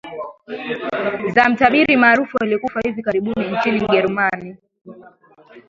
za 1.35 1.49
mtabiri 1.49 1.97
maarufu 1.97 2.37
aliyekufa 2.37 2.79
hivi 2.83 3.01
karibuni 3.03 3.51
nchini 3.51 3.87
gerumani 3.87 4.57